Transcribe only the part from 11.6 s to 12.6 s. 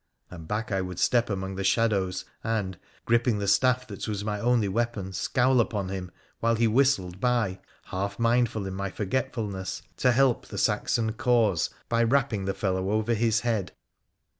K 130 WONDERFUL ADVENTURES OP by rapping the